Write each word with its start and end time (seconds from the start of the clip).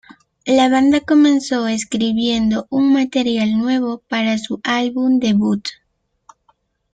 La 0.47 0.67
banda 0.67 1.01
comenzó 1.01 1.67
escribiendo 1.67 2.65
un 2.71 2.91
material 2.91 3.55
nuevo 3.59 3.99
para 4.07 4.39
su 4.39 4.59
álbum 4.63 5.19
debut. 5.19 5.67